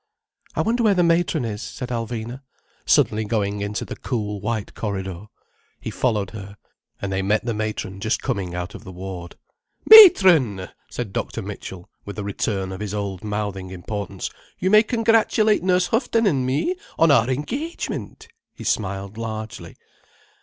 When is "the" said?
0.95-1.03, 3.85-3.95, 7.45-7.53, 8.83-8.91